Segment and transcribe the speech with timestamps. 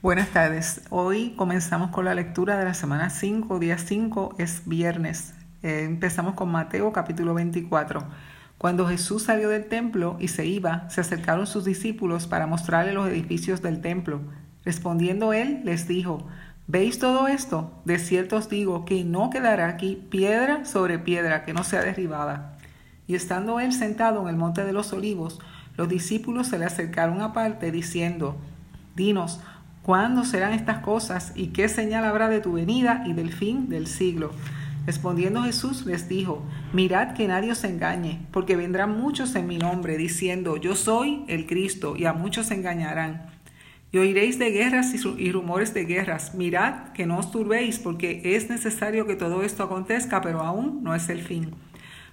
[0.00, 0.82] Buenas tardes.
[0.90, 5.34] Hoy comenzamos con la lectura de la semana 5, día 5 es viernes.
[5.64, 8.04] Eh, empezamos con Mateo capítulo 24.
[8.58, 13.08] Cuando Jesús salió del templo y se iba, se acercaron sus discípulos para mostrarle los
[13.08, 14.20] edificios del templo.
[14.64, 16.24] Respondiendo él, les dijo,
[16.68, 17.72] ¿Veis todo esto?
[17.84, 22.56] De cierto os digo que no quedará aquí piedra sobre piedra que no sea derribada.
[23.08, 25.40] Y estando él sentado en el monte de los olivos,
[25.76, 28.36] los discípulos se le acercaron aparte, diciendo,
[28.94, 29.40] Dinos,
[29.88, 33.86] ¿Cuándo serán estas cosas y qué señal habrá de tu venida y del fin del
[33.86, 34.32] siglo?
[34.84, 39.96] Respondiendo Jesús les dijo, mirad que nadie os engañe, porque vendrán muchos en mi nombre,
[39.96, 43.30] diciendo, yo soy el Cristo, y a muchos engañarán.
[43.90, 46.34] Y oiréis de guerras y rumores de guerras.
[46.34, 50.94] Mirad que no os turbéis, porque es necesario que todo esto acontezca, pero aún no
[50.94, 51.54] es el fin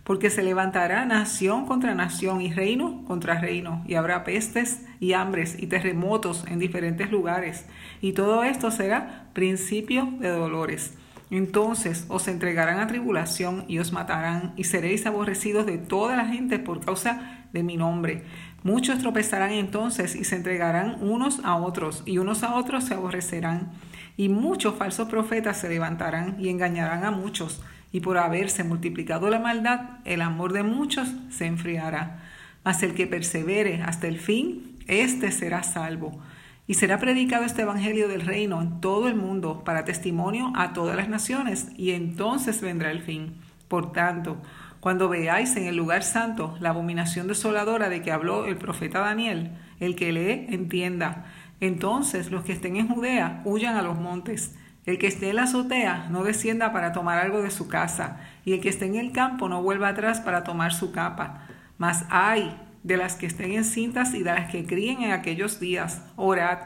[0.05, 5.57] porque se levantará nación contra nación y reino contra reino, y habrá pestes y hambres
[5.59, 7.65] y terremotos en diferentes lugares,
[8.01, 10.93] y todo esto será principio de dolores.
[11.31, 16.59] Entonces os entregarán a tribulación y os matarán, y seréis aborrecidos de toda la gente
[16.59, 18.23] por causa de mi nombre.
[18.61, 23.71] Muchos tropezarán entonces y se entregarán unos a otros, y unos a otros se aborrecerán.
[24.17, 27.61] Y muchos falsos profetas se levantarán y engañarán a muchos
[27.95, 32.25] y por haberse multiplicado la maldad, el amor de muchos se enfriará.
[32.65, 36.19] Mas el que persevere hasta el fin, éste será salvo.
[36.67, 40.97] Y será predicado este Evangelio del reino en todo el mundo para testimonio a todas
[40.97, 43.35] las naciones, y entonces vendrá el fin.
[43.69, 44.41] Por tanto,
[44.81, 49.51] cuando veáis en el lugar santo la abominación desoladora de que habló el profeta Daniel,
[49.79, 51.27] el que lee entienda.
[51.61, 54.53] Entonces los que estén en Judea huyan a los montes.
[54.85, 58.53] El que esté en la azotea no descienda para tomar algo de su casa, y
[58.53, 61.47] el que esté en el campo no vuelva atrás para tomar su capa.
[61.77, 66.03] Mas hay de las que estén encintas y de las que críen en aquellos días.
[66.15, 66.59] Orad,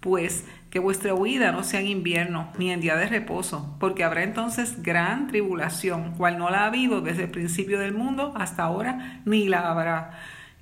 [0.00, 4.22] pues, que vuestra huida no sea en invierno, ni en día de reposo, porque habrá
[4.22, 9.20] entonces gran tribulación, cual no la ha habido desde el principio del mundo hasta ahora,
[9.26, 10.12] ni la habrá.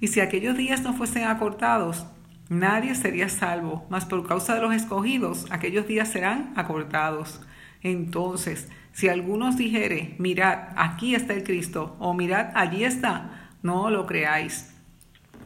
[0.00, 2.06] Y si aquellos días no fuesen acortados,
[2.49, 7.41] Nadie sería salvo, mas por causa de los escogidos, aquellos días serán acortados.
[7.82, 14.06] Entonces, si algunos dijere, mirad, aquí está el Cristo, o mirad, allí está, no lo
[14.06, 14.75] creáis.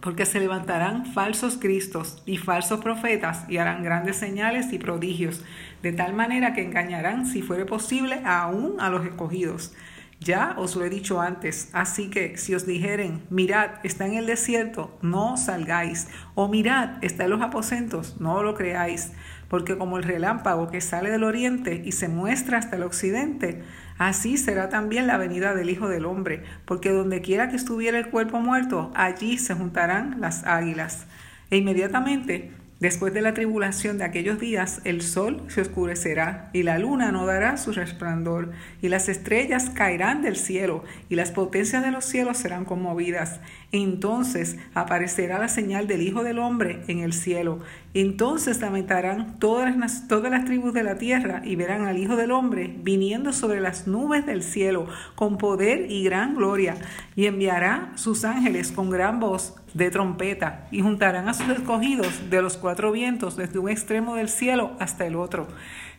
[0.00, 5.44] Porque se levantarán falsos cristos y falsos profetas y harán grandes señales y prodigios,
[5.82, 9.72] de tal manera que engañarán, si fuere posible, aún a los escogidos.
[10.20, 14.26] Ya os lo he dicho antes, así que si os dijeren, mirad, está en el
[14.26, 19.12] desierto, no salgáis, o mirad, está en los aposentos, no lo creáis,
[19.46, 23.62] porque como el relámpago que sale del oriente y se muestra hasta el occidente,
[23.96, 28.10] así será también la venida del Hijo del Hombre, porque donde quiera que estuviera el
[28.10, 31.06] cuerpo muerto, allí se juntarán las águilas.
[31.50, 36.78] E inmediatamente Después de la tribulación de aquellos días, el sol se oscurecerá y la
[36.78, 41.90] luna no dará su resplandor, y las estrellas caerán del cielo, y las potencias de
[41.90, 43.40] los cielos serán conmovidas.
[43.72, 47.58] Entonces aparecerá la señal del Hijo del Hombre en el cielo.
[47.94, 52.30] Entonces lamentarán todas las, todas las tribus de la tierra y verán al Hijo del
[52.30, 56.76] Hombre viniendo sobre las nubes del cielo con poder y gran gloria,
[57.16, 62.42] y enviará sus ángeles con gran voz de trompeta y juntarán a sus escogidos de
[62.42, 65.48] los cuatro vientos desde un extremo del cielo hasta el otro.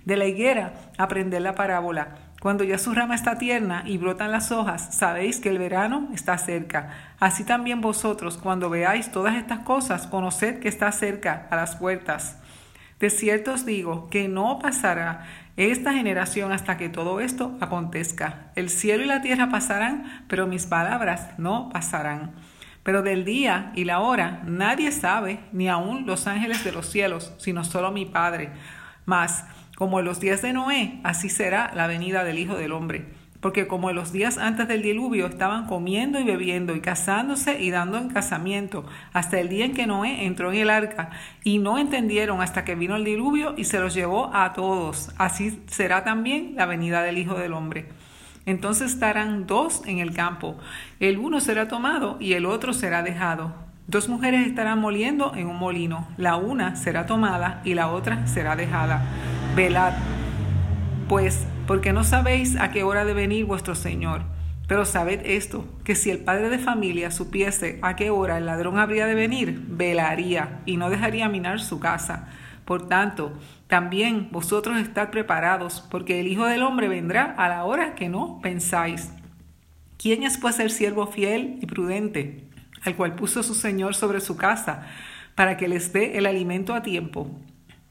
[0.05, 2.15] De la higuera aprended la parábola.
[2.41, 6.37] Cuando ya su rama está tierna y brotan las hojas, sabéis que el verano está
[6.37, 7.15] cerca.
[7.19, 12.37] Así también vosotros, cuando veáis todas estas cosas, conoced que está cerca a las puertas.
[12.99, 15.25] De cierto os digo que no pasará
[15.57, 18.51] esta generación hasta que todo esto acontezca.
[18.55, 22.31] El cielo y la tierra pasarán, pero mis palabras no pasarán.
[22.89, 27.35] Pero del día y la hora nadie sabe, ni aun los ángeles de los cielos,
[27.37, 28.49] sino solo mi Padre.
[29.05, 29.45] Mas,
[29.75, 33.05] como en los días de Noé, así será la venida del Hijo del Hombre.
[33.41, 37.69] Porque como en los días antes del diluvio estaban comiendo y bebiendo y casándose y
[37.69, 41.11] dando en casamiento, hasta el día en que Noé entró en el arca,
[41.43, 45.11] y no entendieron hasta que vino el diluvio y se los llevó a todos.
[45.19, 47.87] Así será también la venida del Hijo del Hombre.
[48.49, 50.57] Entonces estarán dos en el campo.
[50.99, 53.53] El uno será tomado y el otro será dejado.
[53.85, 56.07] Dos mujeres estarán moliendo en un molino.
[56.17, 59.03] La una será tomada y la otra será dejada.
[59.55, 59.93] Velad,
[61.07, 64.23] pues, porque no sabéis a qué hora de venir vuestro Señor.
[64.67, 68.79] Pero sabed esto, que si el padre de familia supiese a qué hora el ladrón
[68.79, 72.29] habría de venir, velaría y no dejaría minar su casa.
[72.69, 73.33] Por tanto,
[73.65, 78.39] también vosotros estad preparados, porque el Hijo del Hombre vendrá a la hora que no
[78.43, 79.11] pensáis.
[79.97, 82.43] ¿Quién es pues el siervo fiel y prudente,
[82.85, 84.85] al cual puso su Señor sobre su casa,
[85.33, 87.31] para que les dé el alimento a tiempo?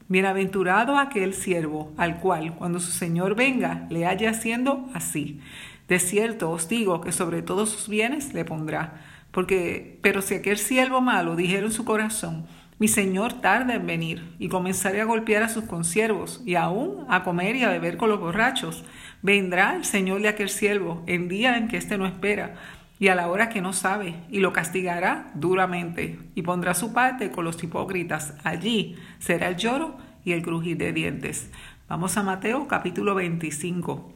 [0.07, 5.41] Bienaventurado aquel siervo, al cual, cuando su Señor venga, le haya haciendo así.
[5.89, 8.93] De cierto os digo que sobre todos sus bienes le pondrá.
[9.31, 12.47] Porque, pero si aquel siervo malo dijera en su corazón,
[12.79, 17.23] mi señor tarda en venir, y comenzaré a golpear a sus consiervos, y aún a
[17.23, 18.85] comer y a beber con los borrachos,
[19.21, 22.55] vendrá el señor de aquel siervo en día en que éste no espera,
[22.97, 27.31] y a la hora que no sabe, y lo castigará duramente, y pondrá su parte
[27.31, 28.33] con los hipócritas.
[28.43, 31.49] Allí será el lloro y el crujir de dientes.
[31.87, 34.13] Vamos a Mateo capítulo 25.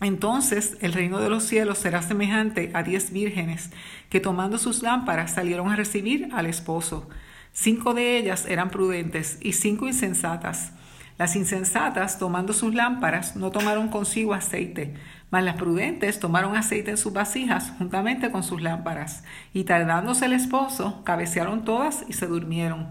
[0.00, 3.70] Entonces el reino de los cielos será semejante a diez vírgenes
[4.08, 7.08] que tomando sus lámparas salieron a recibir al esposo.
[7.52, 10.72] Cinco de ellas eran prudentes y cinco insensatas.
[11.18, 14.94] Las insensatas, tomando sus lámparas, no tomaron consigo aceite,
[15.30, 20.32] mas las prudentes tomaron aceite en sus vasijas juntamente con sus lámparas, y tardándose el
[20.32, 22.88] esposo, cabecearon todas y se durmieron.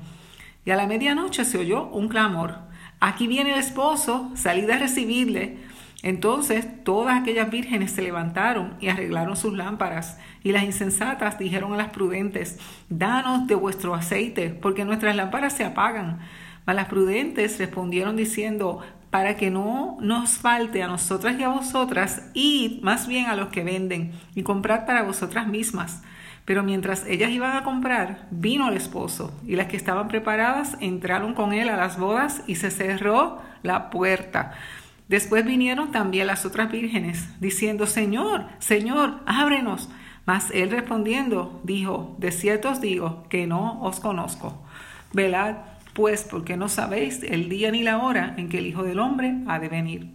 [0.63, 2.59] Y a la medianoche se oyó un clamor.
[2.99, 5.57] Aquí viene el esposo, salid a recibirle.
[6.01, 11.77] Entonces todas aquellas vírgenes se levantaron y arreglaron sus lámparas, y las insensatas dijeron a
[11.77, 12.57] las prudentes,
[12.87, 16.19] Danos de vuestro aceite, porque nuestras lámparas se apagan.
[16.65, 18.79] Mas las prudentes respondieron diciendo,
[19.09, 23.49] Para que no nos falte a nosotras y a vosotras, id más bien a los
[23.49, 26.01] que venden, y comprad para vosotras mismas.
[26.45, 31.33] Pero mientras ellas iban a comprar, vino el esposo, y las que estaban preparadas entraron
[31.33, 34.53] con él a las bodas, y se cerró la puerta.
[35.09, 39.89] Después vinieron también las otras vírgenes, diciendo, Señor, Señor, ábrenos.
[40.27, 44.63] Mas él respondiendo, dijo, De cierto os digo que no os conozco.
[45.11, 45.55] Velad,
[45.93, 49.35] pues, porque no sabéis el día ni la hora en que el Hijo del Hombre
[49.47, 50.11] ha de venir.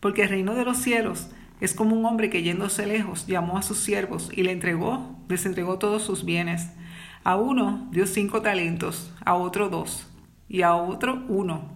[0.00, 1.30] Porque el reino de los cielos
[1.60, 5.46] es como un hombre que yéndose lejos llamó a sus siervos y le entregó, les
[5.46, 6.68] entregó todos sus bienes.
[7.22, 10.08] A uno dio cinco talentos, a otro dos,
[10.48, 11.75] y a otro uno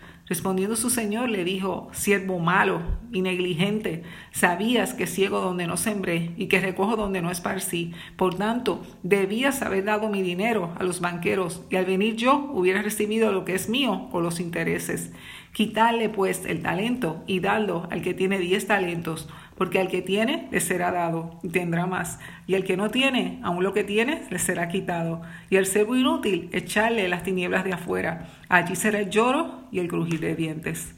[0.27, 2.81] Respondiendo su señor le dijo, siervo malo
[3.11, 7.93] y negligente, sabías que ciego donde no sembré y que recojo donde no esparcí.
[8.15, 12.81] Por tanto, debías haber dado mi dinero a los banqueros y al venir yo hubiera
[12.81, 15.11] recibido lo que es mío con los intereses.
[15.53, 19.27] Quitarle pues el talento y darlo al que tiene diez talentos
[19.61, 23.39] porque al que tiene le será dado y tendrá más, y al que no tiene,
[23.43, 25.21] aun lo que tiene, le será quitado.
[25.51, 28.27] Y al servo inútil, echarle las tinieblas de afuera.
[28.49, 30.95] Allí será el lloro y el crujir de dientes.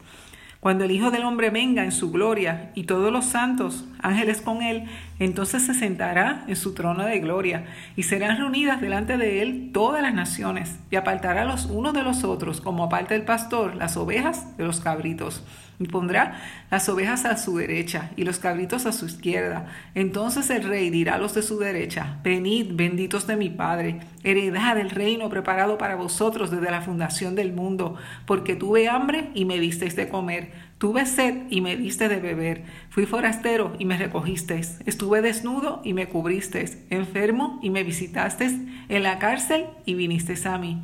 [0.62, 4.62] Cuando el Hijo del Hombre venga en su gloria y todos los santos, ángeles con
[4.62, 4.86] él,
[5.20, 7.66] entonces se sentará en su trono de gloria
[7.98, 12.24] y serán reunidas delante de él todas las naciones y apartará los unos de los
[12.24, 15.44] otros como aparta el pastor las ovejas de los cabritos
[15.80, 16.40] y pondrá
[16.70, 19.68] las ovejas a su derecha y los cabritos a su izquierda.
[19.96, 24.76] Entonces el rey dirá a los de su derecha, venid, benditos de mi Padre, heredad
[24.76, 29.60] del reino preparado para vosotros desde la fundación del mundo, porque tuve hambre y me
[29.60, 34.80] disteis de comer, tuve sed y me diste de beber, fui forastero y me recogisteis,
[34.86, 38.54] estuve desnudo y me cubristeis, enfermo y me visitasteis,
[38.90, 40.82] en la cárcel y vinisteis a mí.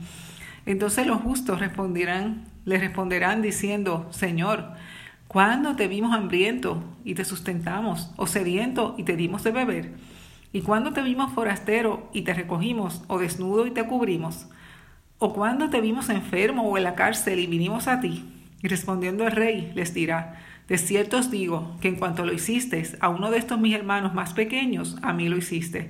[0.66, 4.74] Entonces los justos responderán, le responderán diciendo, Señor,
[5.28, 9.94] ¿cuándo te vimos hambriento y te sustentamos, o sediento y te dimos de beber?
[10.54, 14.48] ¿Y cuándo te vimos forastero y te recogimos, o desnudo y te cubrimos?
[15.18, 18.24] ¿O cuándo te vimos enfermo o en la cárcel y vinimos a ti?
[18.62, 22.98] Y respondiendo el rey les dirá, de cierto os digo que en cuanto lo hicisteis
[23.00, 25.90] a uno de estos mis hermanos más pequeños, a mí lo hiciste.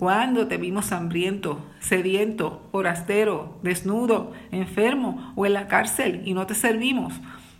[0.00, 6.54] ¿cuándo te vimos hambriento, sediento, forastero, desnudo, enfermo o en la cárcel y no te
[6.54, 7.12] servimos?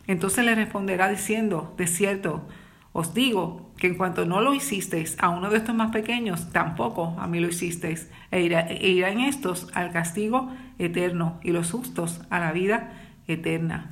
[0.06, 2.48] Entonces le responderá diciendo, de cierto,
[2.94, 7.14] os digo que en cuanto no lo hicisteis a uno de estos más pequeños, tampoco
[7.18, 12.40] a mí lo hicisteis, e, e irán estos al castigo eterno y los justos a
[12.40, 12.94] la vida
[13.28, 13.90] eterna.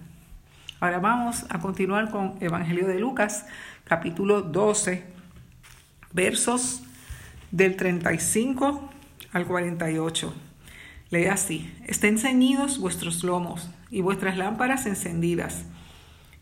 [0.80, 3.44] Ahora vamos a continuar con Evangelio de Lucas,
[3.84, 5.04] capítulo 12,
[6.14, 6.87] versos
[7.50, 8.90] del 35
[9.32, 10.34] al 48.
[11.10, 15.64] Lee así, estén ceñidos vuestros lomos y vuestras lámparas encendidas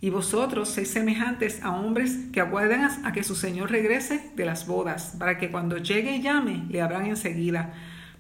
[0.00, 4.66] y vosotros sois semejantes a hombres que aguardan a que su Señor regrese de las
[4.66, 7.72] bodas, para que cuando llegue y llame, le abran enseguida.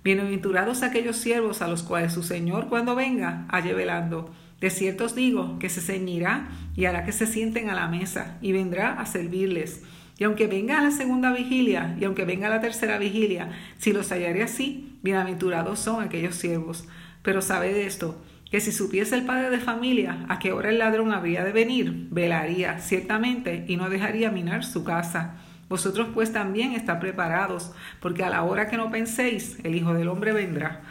[0.02, 4.32] Bienaventurados aquellos siervos a los cuales su Señor cuando venga halle velando.
[4.60, 8.38] De cierto os digo que se ceñirá y hará que se sienten a la mesa
[8.40, 9.82] y vendrá a servirles.
[10.18, 14.42] Y aunque venga la segunda vigilia y aunque venga la tercera vigilia, si los hallaré
[14.42, 16.88] así, bienaventurados son aquellos siervos.
[17.22, 21.12] Pero sabed esto, que si supiese el padre de familia a qué hora el ladrón
[21.12, 25.36] habría de venir, velaría ciertamente y no dejaría minar su casa.
[25.68, 30.08] Vosotros pues también está preparados, porque a la hora que no penséis, el Hijo del
[30.08, 30.82] Hombre vendrá.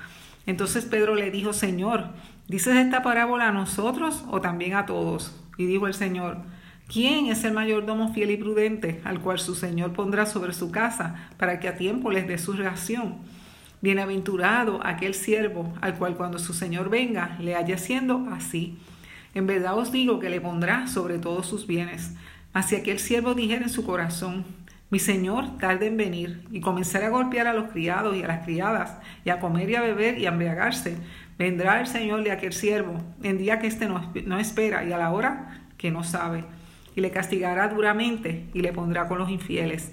[0.46, 2.10] Entonces Pedro le dijo, Señor,
[2.48, 5.42] ¿dices esta parábola a nosotros o también a todos?
[5.58, 6.40] Y dijo el Señor,
[6.88, 11.30] ¿quién es el mayordomo fiel y prudente al cual su Señor pondrá sobre su casa
[11.38, 13.18] para que a tiempo les dé su ración?
[13.82, 18.78] Bienaventurado aquel siervo al cual cuando su Señor venga le haya haciendo así.
[19.34, 22.14] En verdad os digo que le pondrá sobre todos sus bienes.
[22.66, 24.46] Si aquel siervo dijera en su corazón,
[24.90, 28.46] mi Señor tarde en venir, y comenzara a golpear a los criados y a las
[28.46, 30.96] criadas, y a comer y a beber y a embriagarse,
[31.38, 35.12] vendrá el Señor de aquel siervo en día que éste no espera y a la
[35.12, 36.46] hora que no sabe,
[36.96, 39.92] y le castigará duramente y le pondrá con los infieles.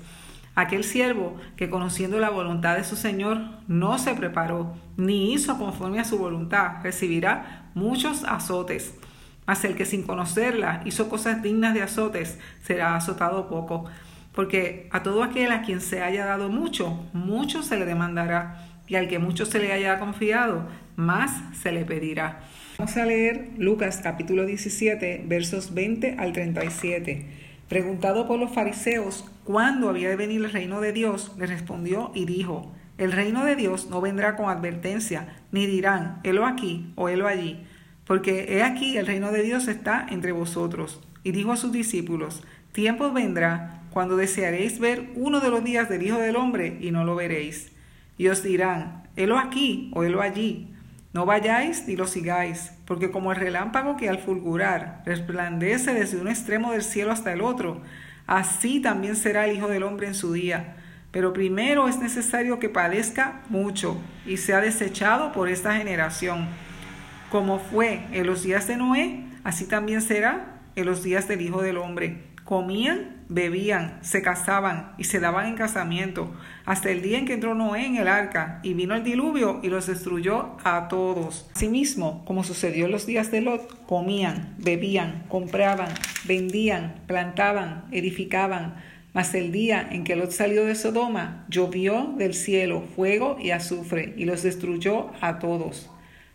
[0.54, 5.98] Aquel siervo que conociendo la voluntad de su Señor no se preparó ni hizo conforme
[5.98, 8.94] a su voluntad, recibirá muchos azotes.
[9.46, 13.86] Mas el que sin conocerla hizo cosas dignas de azotes, será azotado poco.
[14.32, 18.96] Porque a todo aquel a quien se haya dado mucho, mucho se le demandará, y
[18.96, 22.40] al que mucho se le haya confiado, más se le pedirá.
[22.78, 27.26] Vamos a leer Lucas capítulo 17, versos 20 al 37.
[27.68, 32.24] Preguntado por los fariseos cuándo había de venir el reino de Dios, le respondió y
[32.24, 37.26] dijo, el reino de Dios no vendrá con advertencia, ni dirán, helo aquí o helo
[37.26, 37.64] allí,
[38.06, 41.00] porque he aquí el reino de Dios está entre vosotros.
[41.24, 46.02] Y dijo a sus discípulos, tiempo vendrá cuando desearéis ver uno de los días del
[46.02, 47.72] Hijo del Hombre y no lo veréis.
[48.18, 50.71] Y os dirán, helo aquí o helo allí,
[51.12, 56.28] no vayáis ni lo sigáis, porque como el relámpago que al fulgurar resplandece desde un
[56.28, 57.82] extremo del cielo hasta el otro,
[58.26, 60.76] así también será el Hijo del Hombre en su día.
[61.10, 66.48] Pero primero es necesario que padezca mucho y sea desechado por esta generación.
[67.30, 71.60] Como fue en los días de Noé, así también será en los días del Hijo
[71.60, 72.24] del Hombre.
[72.44, 76.32] Comían, bebían, se casaban y se daban en casamiento,
[76.64, 79.68] hasta el día en que entró Noé en el arca y vino el diluvio y
[79.68, 81.50] los destruyó a todos.
[81.54, 85.88] Asimismo, como sucedió en los días de Lot, comían, bebían, compraban,
[86.24, 88.76] vendían, plantaban, edificaban.
[89.14, 94.14] Mas el día en que Lot salió de Sodoma, llovió del cielo fuego y azufre
[94.16, 95.90] y los destruyó a todos.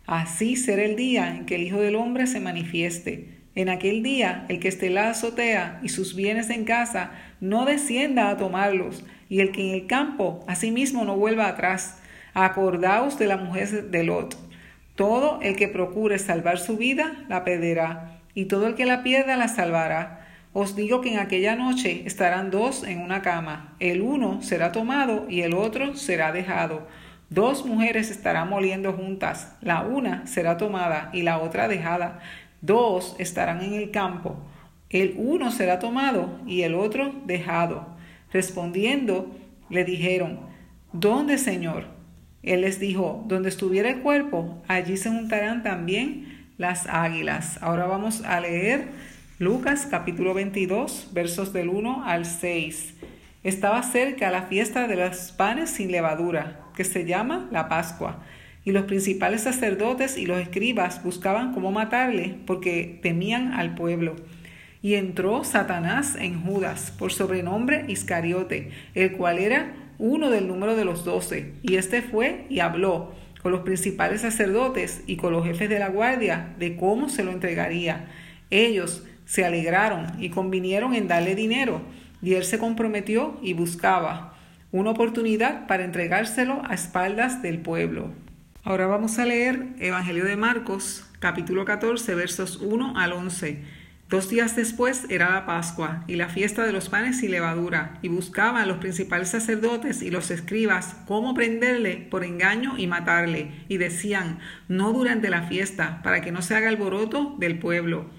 [0.06, 3.37] Así será el día en que el Hijo del Hombre se manifieste.
[3.58, 7.10] En aquel día, el que esté en la azotea y sus bienes en casa,
[7.40, 11.98] no descienda a tomarlos, y el que en el campo, asimismo, no vuelva atrás.
[12.34, 14.36] Acordaos de la mujer de Lot.
[14.94, 19.36] Todo el que procure salvar su vida, la perderá, y todo el que la pierda,
[19.36, 20.24] la salvará.
[20.52, 25.26] Os digo que en aquella noche estarán dos en una cama, el uno será tomado
[25.28, 26.86] y el otro será dejado.
[27.28, 32.20] Dos mujeres estarán moliendo juntas, la una será tomada y la otra dejada.
[32.60, 34.36] Dos estarán en el campo,
[34.90, 37.86] el uno será tomado y el otro dejado.
[38.32, 39.34] Respondiendo,
[39.68, 40.40] le dijeron,
[40.92, 41.86] ¿dónde, Señor?
[42.42, 47.58] Él les dijo, donde estuviera el cuerpo, allí se juntarán también las águilas.
[47.62, 48.88] Ahora vamos a leer
[49.38, 52.94] Lucas capítulo 22, versos del 1 al 6.
[53.44, 58.20] Estaba cerca la fiesta de los panes sin levadura, que se llama la Pascua
[58.68, 64.14] Y los principales sacerdotes y los escribas buscaban cómo matarle porque temían al pueblo.
[64.82, 70.84] Y entró Satanás en Judas, por sobrenombre Iscariote, el cual era uno del número de
[70.84, 71.54] los doce.
[71.62, 75.88] Y éste fue y habló con los principales sacerdotes y con los jefes de la
[75.88, 78.10] guardia de cómo se lo entregaría.
[78.50, 81.80] Ellos se alegraron y convinieron en darle dinero,
[82.20, 84.34] y él se comprometió y buscaba
[84.72, 88.27] una oportunidad para entregárselo a espaldas del pueblo.
[88.64, 93.62] Ahora vamos a leer Evangelio de Marcos, capítulo 14, versos 1 al 11.
[94.10, 98.08] Dos días después era la Pascua y la fiesta de los panes y levadura, y
[98.08, 104.40] buscaban los principales sacerdotes y los escribas cómo prenderle por engaño y matarle, y decían,
[104.66, 108.10] no durante la fiesta, para que no se haga alboroto del pueblo.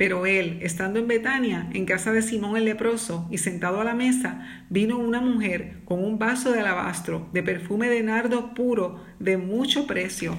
[0.00, 3.92] Pero él, estando en Betania, en casa de Simón el leproso, y sentado a la
[3.92, 9.36] mesa, vino una mujer con un vaso de alabastro, de perfume de nardo puro, de
[9.36, 10.38] mucho precio.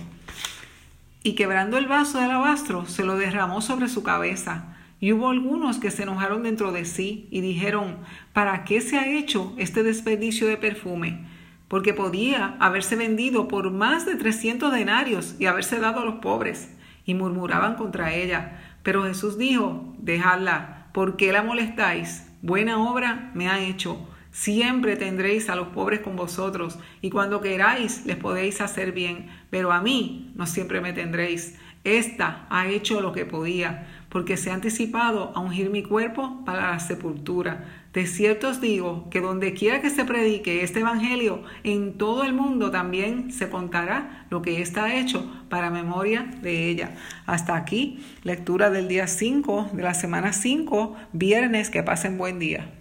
[1.22, 4.78] Y quebrando el vaso de alabastro, se lo derramó sobre su cabeza.
[5.00, 7.98] Y hubo algunos que se enojaron dentro de sí y dijeron,
[8.34, 11.28] ¿para qué se ha hecho este desperdicio de perfume?
[11.68, 16.76] Porque podía haberse vendido por más de trescientos denarios y haberse dado a los pobres.
[17.04, 18.71] Y murmuraban contra ella.
[18.84, 22.28] Pero Jesús dijo, dejadla, ¿por qué la molestáis?
[22.42, 24.08] Buena obra me ha hecho.
[24.32, 29.74] Siempre tendréis a los pobres con vosotros, y cuando queráis les podéis hacer bien, pero
[29.74, 31.60] a mí no siempre me tendréis.
[31.84, 36.72] Esta ha hecho lo que podía, porque se ha anticipado a ungir mi cuerpo para
[36.72, 37.66] la sepultura.
[37.94, 42.34] De cierto os digo que donde quiera que se predique este Evangelio, en todo el
[42.34, 46.96] mundo también se contará lo que está hecho para memoria de ella.
[47.26, 52.81] Hasta aquí, lectura del día 5 de la semana 5, viernes, que pasen buen día.